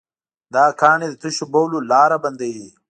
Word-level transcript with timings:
دا 0.53 0.65
کاڼي 0.81 1.07
د 1.09 1.15
تشو 1.21 1.45
بولو 1.53 1.79
لاره 1.91 2.17
بندوي. 2.23 2.67